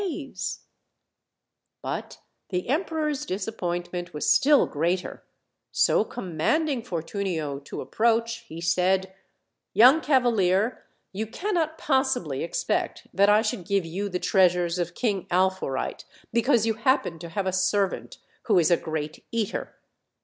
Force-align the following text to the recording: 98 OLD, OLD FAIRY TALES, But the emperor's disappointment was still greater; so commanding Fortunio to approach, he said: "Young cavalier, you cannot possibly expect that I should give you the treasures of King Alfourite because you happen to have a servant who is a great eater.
98 0.03 0.13
OLD, 0.13 0.15
OLD 0.15 0.23
FAIRY 0.23 0.29
TALES, 0.31 0.59
But 1.83 2.19
the 2.49 2.69
emperor's 2.69 3.23
disappointment 3.23 4.15
was 4.15 4.27
still 4.33 4.65
greater; 4.65 5.23
so 5.71 6.03
commanding 6.03 6.81
Fortunio 6.81 7.59
to 7.65 7.81
approach, 7.81 8.37
he 8.47 8.59
said: 8.61 9.13
"Young 9.75 10.01
cavalier, 10.01 10.83
you 11.13 11.27
cannot 11.27 11.77
possibly 11.77 12.41
expect 12.41 13.09
that 13.13 13.29
I 13.29 13.43
should 13.43 13.67
give 13.67 13.85
you 13.85 14.09
the 14.09 14.17
treasures 14.17 14.79
of 14.79 14.95
King 14.95 15.27
Alfourite 15.29 16.03
because 16.33 16.65
you 16.65 16.73
happen 16.73 17.19
to 17.19 17.29
have 17.29 17.45
a 17.45 17.53
servant 17.53 18.17
who 18.45 18.57
is 18.57 18.71
a 18.71 18.77
great 18.77 19.23
eater. 19.31 19.75